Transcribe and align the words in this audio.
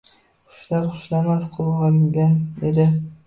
Xushlar-xushlamas 0.53 1.45
qo‘zg‘algan 1.57 2.41
edi. 2.71 2.89